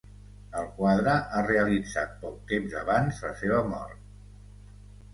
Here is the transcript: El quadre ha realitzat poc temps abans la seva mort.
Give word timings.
El 0.61 0.63
quadre 0.79 1.13
ha 1.17 1.43
realitzat 1.49 2.17
poc 2.25 2.41
temps 2.55 2.77
abans 2.83 3.23
la 3.29 3.39
seva 3.45 3.63
mort. 3.71 4.13